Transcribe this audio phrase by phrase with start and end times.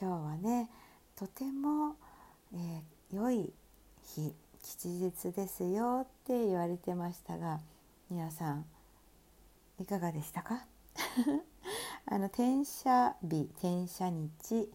[0.00, 0.70] 今日はね
[1.14, 1.94] とても、
[2.54, 3.52] えー、良い
[4.02, 4.32] 日
[4.62, 7.60] 吉日ですよって言われてましたが
[8.10, 8.64] 皆さん
[9.78, 10.64] いかがでしたか？
[12.06, 14.70] あの天赦日天赦日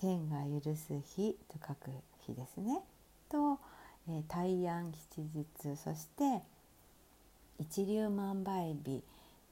[0.00, 1.90] 天が許す日と書く
[2.26, 2.82] 日ですね。
[3.28, 3.60] と、
[4.08, 6.42] えー、大安吉日そして
[7.60, 9.04] 一粒万倍日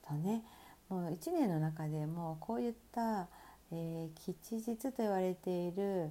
[0.02, 0.42] とね
[0.88, 3.28] もう一年の中でもこういった
[3.72, 6.10] えー、吉日と言われている、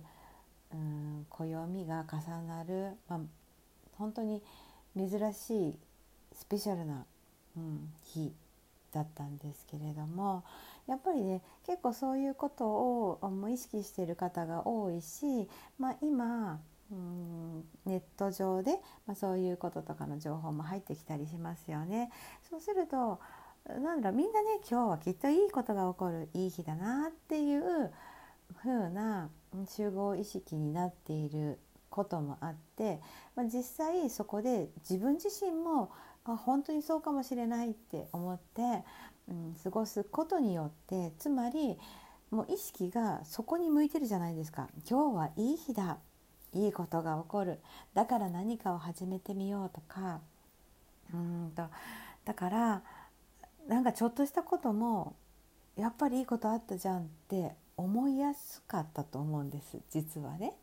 [0.74, 3.20] うん、暦が重なる、まあ、
[3.98, 4.42] 本当に
[4.96, 5.76] 珍しい
[6.34, 7.06] スペシャルな、
[7.58, 8.32] うん、日
[8.92, 10.44] だったんですけれども
[10.88, 13.20] やっぱりね結構そういうことを
[13.52, 16.60] 意識している方が多いし、まあ、今
[16.92, 18.72] うんネット上で、
[19.06, 22.12] まあ、そういうこととかの情報も入ってきたりしますよね。
[22.50, 23.20] そうすると
[23.78, 27.92] なんだろうみんなね今日はきっといいことが起こるいい日だなっていう
[28.64, 29.30] 風な
[29.68, 33.00] 集合意識になっていることもあって、
[33.36, 35.92] まあ、実際そこで自分自身も
[36.26, 38.62] あ本当にそうかもしれないって思って、
[39.28, 41.78] うん、過ごすことによってつまり
[42.32, 44.68] もう意識がそこに向いてるじゃないですか。
[44.88, 45.98] 今日はいい日だ
[46.54, 47.60] いいことが起こる。
[47.94, 50.20] だから何かを始めてみようとか。
[51.12, 51.64] うんと
[52.26, 52.84] だから
[53.70, 55.16] なんかちょっとしたことも
[55.78, 60.54] やっぱりいいことあったじゃんって思いやすかったと思うんです実はね。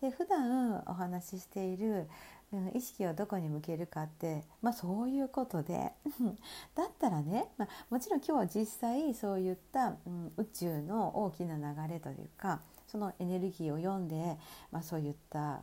[0.00, 2.08] で普段お話ししている、
[2.52, 5.92] うん、意識をどこに向けるかって、まあ、そういうことで。
[6.74, 14.38] だったらね、まあ、もちろん今日は実際そういった、うん、宇宙の大きな流れというかそのエネルギーを読んで、
[14.70, 15.56] まあ、そういった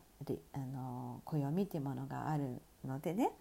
[0.54, 3.32] あの暦っていうものがあるのでね、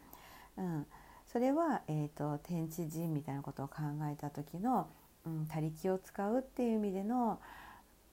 [0.57, 0.87] うん、
[1.33, 3.77] それは、えーと、天地人みたいなことを考
[4.13, 4.89] えた時の、
[5.25, 7.41] うん、他力を使うっていう意味での、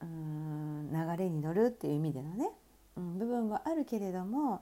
[0.01, 2.49] うん、流れに乗るっていう意味でのね、
[2.95, 4.61] うん、部分はあるけれども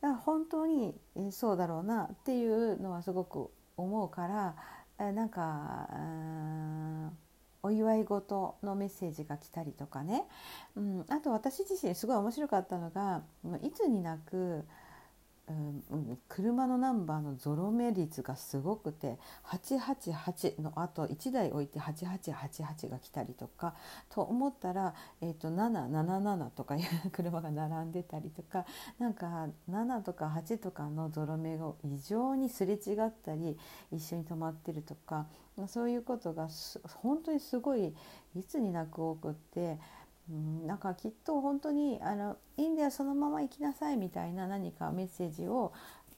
[0.00, 0.96] だから本当に
[1.30, 4.26] そうだろうなっていうのはすごく思うか
[4.98, 5.88] らなんか
[7.62, 10.24] お祝い事のメッセージが来たりとかね、
[10.74, 13.22] うん、あと私自身すごい面白かったのが
[13.62, 14.64] いつになく
[15.48, 15.52] う
[15.96, 23.74] ん、車のナンバーのゾロ目率がすごくて888のあと1台置いて8888が来たりとか
[24.08, 28.66] と思ったら、えーと、777とかいう 車が並んでたりとか
[29.00, 33.58] なんか7とか8とかのゾロ目が異常にすれ違ったり
[33.90, 35.26] 一緒に止まってるとか
[35.66, 36.48] そういうことが
[36.94, 37.94] 本当にすごい
[38.36, 39.78] いつになく多くって。
[40.30, 45.72] うん、なんかきっと本当にあのいいんだよそのまま行きなさいみたいな何かメッセージを、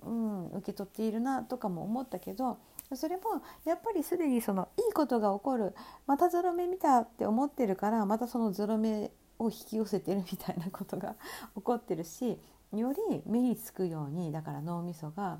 [0.04, 2.58] うん、受け取っているなとかも思ったけど
[2.94, 3.22] それも
[3.64, 5.74] やっぱりすでにそのいいことが起こる
[6.06, 11.16] またゾロ目見たって思ってるからまたそのゾロ目を引き寄せてるみたいなことが
[11.56, 12.38] 起こってるし
[12.72, 15.38] より目につくようにだから脳みそが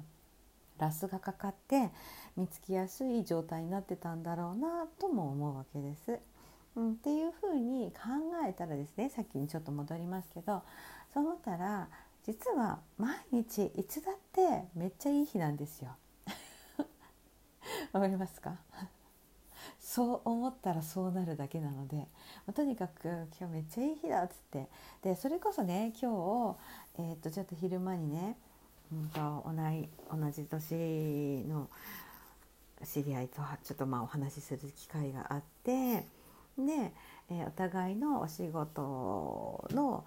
[0.79, 1.91] ラスがかかって
[2.37, 6.19] 見つきやすい状態になってたんだろうなとも思うわけです。
[6.77, 8.09] うん、っていうふうに考
[8.49, 10.63] えたらですねさっきにちょっと戻りますけど
[11.13, 11.89] そう思ったら
[12.25, 15.95] 実は毎日いつだってめっちゃいい日なんですよ。
[17.93, 18.57] わかりますか？
[19.79, 22.09] そう思ったらそうなるだけなので
[22.55, 24.69] とにかく今日めっちゃいい日だっつって
[25.03, 26.57] でそれこそね今
[26.97, 28.37] 日、えー、っとちょっと昼間にね、
[28.93, 29.53] うんと、同
[30.19, 31.69] 同じ年の
[32.85, 36.07] 知り合いとちょっとまあお話しする機会があって
[36.59, 36.93] で、
[37.31, 40.05] えー、お互いのお仕事の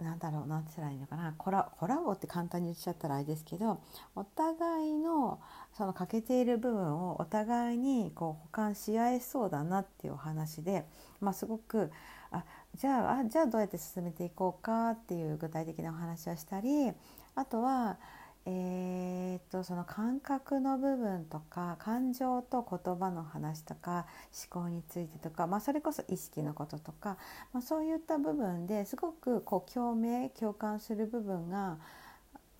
[0.00, 3.80] なんだろうなんて言ったらいいのかなコラコラボって簡単に言っちゃったらあれですけど
[4.16, 5.40] お互いの
[5.72, 10.84] その欠けている部分をお互いにこう補完し合えそうだなっていうお話で、
[11.20, 11.90] まあ、すごく
[12.32, 12.44] あ
[12.74, 16.90] じゃああじゃあどうやって進めていこうかっていう具体的なお話をしたり
[17.36, 17.98] あとは
[18.46, 24.06] えー、とその感覚の部分とか感情と言葉の話とか
[24.50, 27.16] 思考についてとか、まあ、それこそ意識のこととか、
[27.54, 31.78] まあ、そういった部分ですごくこう共鳴共感する部分が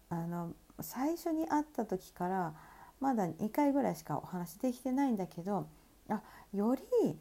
[0.08, 2.54] あの最初に会った時から
[3.00, 5.66] まだ2回ぐらいしかお話できてないんだけど
[6.08, 6.22] あ
[6.54, 7.18] より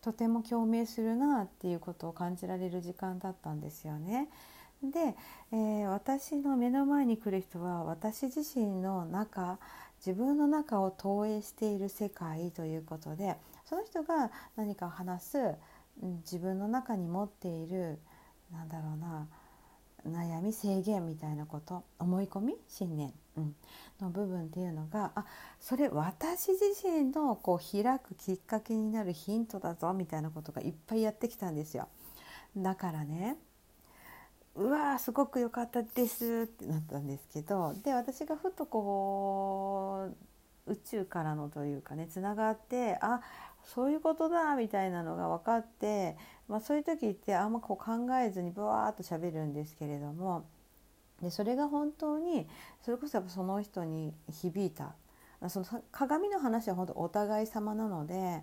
[0.00, 4.28] とても共鳴するなっていうことを感じられる時間だったんですよね。
[4.90, 5.16] で、
[5.52, 9.58] えー、私の目の前に来る人は私自身の中
[10.04, 15.54] 自分の中を投影している世界ということでその人が何か話す
[16.24, 17.98] 自分の中に持っている
[18.52, 19.26] なんだろうな
[20.06, 23.54] 悩み制限みたいなこと思い込み信念、うん、
[24.00, 25.24] の部分っていうのがあ
[25.58, 31.88] それ私自身のこう開くきっかけになるヒントだぞみたいなことがいっぱいやってきたんですよ。
[32.56, 33.36] だからね
[34.56, 40.10] うわーすごく良かったですってなったんですけどで私がふとこ
[40.66, 43.20] う宇宙からのというかねつながってあ
[43.64, 46.16] そういうことだみたいなのが分かって、
[46.48, 50.46] まあ、そういう時ってあんまこう考えずにブワーっと喋るんですけれども
[51.20, 52.46] でそれが本当に
[52.82, 54.94] それこそやっぱその人に響いた。
[55.48, 58.42] その鏡の話は本当お互い様なので、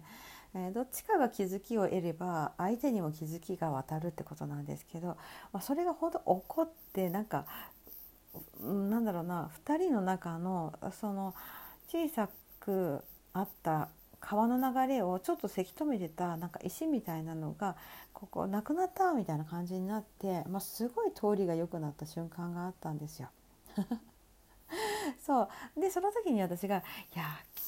[0.54, 5.18] えー、どっちかが気づきを得れば相手にも気づきが渡るってことなんですけど、
[5.54, 7.46] まあ、それが本当起こってなんか
[8.62, 11.34] なんだろうな2人の中のその
[11.88, 13.02] 小さく
[13.34, 13.90] あった
[14.20, 17.76] 川の流れをちょっとせき止めてたなんか石みたいなのが
[18.14, 23.30] ここなくなったみたいな感じになって、まあ、すごい通りが良くなった瞬間があったんですよ。
[25.32, 26.84] そうでその時に私が
[27.16, 27.24] 「いや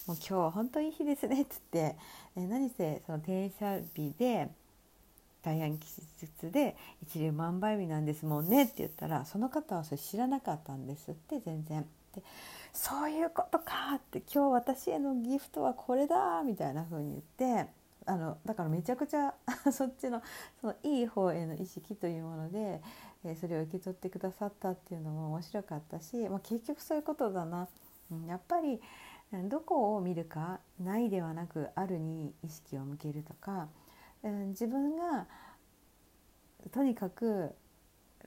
[0.06, 1.96] もう今日は本当にいい日ですね」っつって
[2.36, 4.52] 「え何せその転写日で
[5.42, 11.88] 大安吉日で一粒万倍日なんですもんね」って言ったらその方はそれ知らなかったんですって全然。
[12.14, 12.22] で
[12.74, 17.70] そういうことかって今日私へのギフトはこれだみたいな風に言って
[18.06, 19.34] あのだからめちゃくちゃ
[19.72, 20.22] そっちの
[20.60, 22.82] そのいい方への意識というもので、
[23.26, 27.68] え、それを受け取ってくださったっていうのも面白かったし、まあ、結局そういうことだな、
[28.12, 28.82] うん、やっぱり
[29.50, 33.68] どこを見るかないではなくあるに意識を向けるとか、
[34.24, 35.26] うん、自分が
[36.72, 37.52] とにかく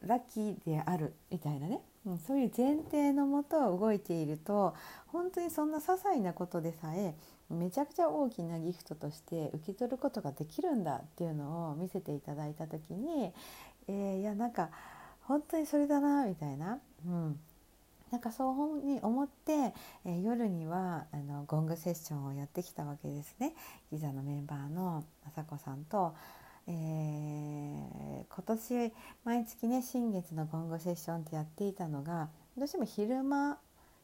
[0.02, 1.80] ラッキーであるみたいなね。
[2.06, 4.74] うん、そういう前提のもと動いていると
[5.08, 7.16] 本当にそんな些細なことでさえ
[7.50, 13.32] めちゃくちゃ大きなギフトとして受け取ることができるんだっていうのを見せていただいた時に、
[13.88, 14.70] えー、いやなんか
[15.22, 16.78] 本当にそれだなみたいな。
[17.06, 17.40] うん。
[18.10, 19.74] なんかそうに思って、
[20.04, 23.54] えー、夜にはあのゴングセッションをやってきたわけですね。
[23.90, 25.04] ギザのメンバーの
[25.36, 26.14] 雅子さんと。
[26.68, 28.92] えー、今年
[29.24, 32.28] 毎月ね新月のゴングセッションってやっていたのが
[32.58, 33.58] どうしても昼間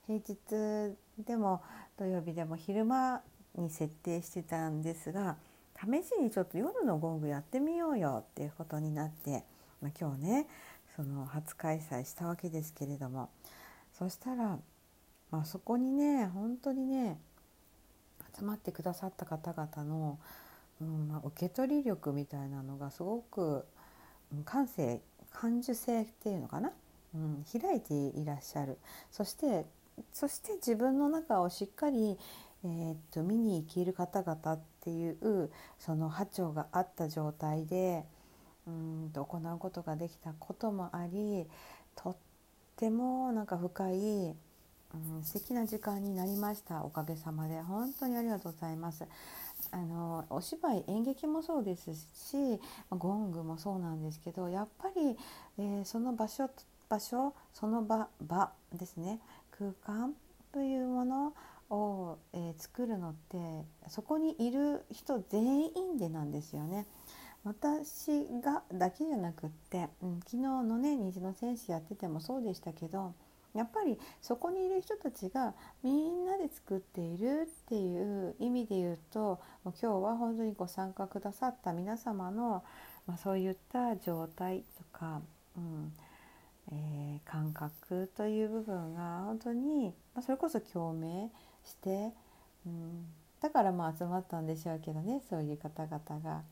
[0.06, 1.60] 平日でも
[1.98, 3.22] 土曜日でも昼間
[3.56, 5.36] に設定してたんですが
[5.76, 9.42] 試しにちょっと夜のゴングやってみようよっていうことになって、
[9.82, 10.46] まあ、今日ね
[10.96, 13.30] その初開催したわけですけれども。
[13.92, 14.58] そしたら、
[15.30, 17.18] まあ、そこにね本当にね
[18.38, 20.18] 集まってくださった方々の
[20.82, 23.64] うんまあ、受け取り力みたいなのがすごく
[24.44, 25.00] 感性
[25.32, 26.72] 感受性っていうのかな、
[27.14, 28.78] うん、開いていらっしゃる。
[29.10, 29.64] そして
[30.12, 32.18] そして自分の中をしっかり、
[32.64, 38.04] えー、っと見に生きる方々っていうその波長があった状態で
[38.66, 41.46] うんと行うことができたこともあり
[41.96, 42.16] とっ
[42.76, 44.36] てもなんか深い、う
[45.20, 49.04] ん、素敵な時間になりましたおかげさまで本当にありがとうございます。
[49.70, 52.60] あのお芝居演劇もそうですし
[52.90, 55.16] ゴングもそうなんですけどやっぱり、
[55.58, 56.50] えー、その場所
[56.88, 59.20] 場所その場場ですね
[59.56, 60.14] 空間
[60.52, 61.32] というもの
[61.70, 63.38] を、えー、作るのって
[63.88, 66.86] そこにいる人全員でなんですよね。
[67.44, 73.14] 私がだけじゃなくって、うん、昨日のね虹の戦士やっててもそうでしたけど
[73.54, 82.64] やっぱりそこにいる人たちがみんなで作っているっていう意味で言うと今日は本当にご参加くださった皆様の、
[83.06, 85.20] まあ、そういった状態とか、
[85.56, 85.92] うん
[86.70, 91.30] えー、感覚という部分が本当に、まあ、それこそ共鳴
[91.64, 92.12] して、
[92.66, 93.04] うん、
[93.40, 96.42] だからまあ集まったんでしょうけどねそういう方々が、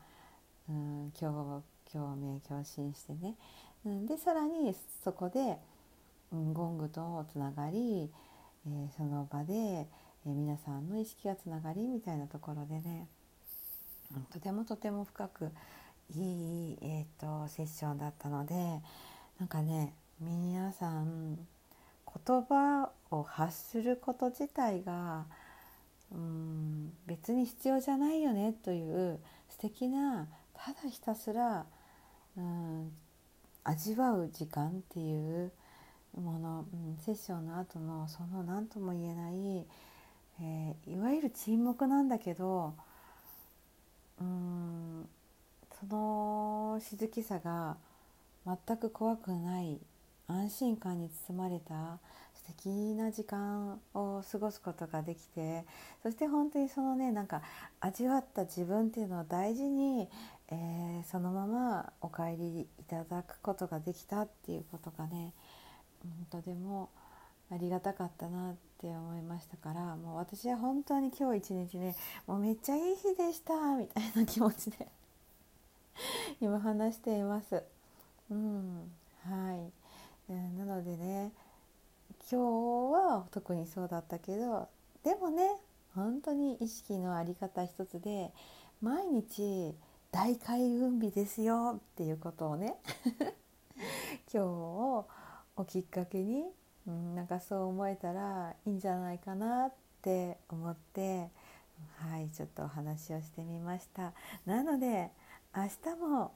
[0.71, 3.35] うん、共共鳴共振してね。
[3.85, 5.57] うん、でさらにそこで
[6.31, 8.09] ゴングとつながり、
[8.65, 13.07] えー、その場で、えー、皆さんの意識がつながりみたいなところでね
[14.31, 15.51] とてもとても深く
[16.15, 18.53] いい、えーと、セッションだったので
[19.39, 25.25] なんかね皆さん言葉を発すること自体が
[26.11, 30.27] うん別に必要じゃないよねという素敵な
[30.63, 31.65] ただひたすら
[32.37, 32.91] うん
[33.63, 35.51] 味わう時間っていう
[36.15, 39.65] もの、うん、セッションの後のその何とも言えない、
[40.41, 42.73] えー、いわゆる沈黙なんだけど、
[44.19, 45.07] うん
[45.79, 47.75] その静けさが
[48.45, 49.79] 全く怖くない
[50.31, 51.99] 安心感に包まれた
[52.33, 55.65] 素敵な時間を過ごすことができて
[56.01, 57.41] そして本当にそのねなんか
[57.79, 60.07] 味わった自分っていうのを大事に、
[60.49, 65.33] えー、そのままお帰りいただくことができたっていうことがね、
[66.03, 66.89] うん、とても
[67.51, 71.95] ありがたかったなって思いましたからもう私は本当に今日一日ね
[72.25, 74.87] もうめっちゃいい日でしたみたいな気持ちで
[76.41, 77.63] 今話しています。
[78.29, 78.91] うん
[79.23, 79.80] はい
[80.33, 81.31] なのでね
[82.31, 82.39] 今
[82.91, 84.69] 日は特にそうだったけど
[85.03, 85.49] でもね
[85.95, 88.31] 本当に意識の在り方一つで
[88.81, 89.73] 毎日
[90.11, 92.75] 大開運日ですよっていうことをね
[94.31, 95.07] 今日を
[95.55, 96.45] おきっかけに、
[96.87, 101.29] うん、なんかそう思えたらいいんじゃないかなって思って
[101.97, 104.13] はいちょっとお話をしてみました。
[104.45, 105.11] なので
[105.55, 106.31] 明日も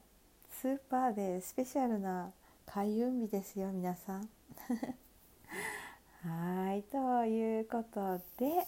[0.49, 2.31] スーパーでスペシャルな
[2.65, 4.29] 開運日ですよ皆さん。
[6.23, 8.65] はいということで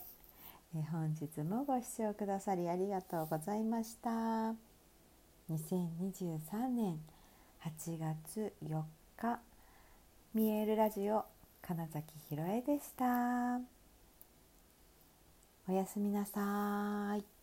[0.76, 4.10] え本日もご視聴くださりありがとうございました。
[5.50, 7.00] 2023年
[7.62, 8.84] 8月4
[9.16, 9.40] 日
[10.34, 11.26] 見えるラジオ
[11.62, 13.60] 金崎ひろえでした。
[15.70, 17.37] おやすみなさい。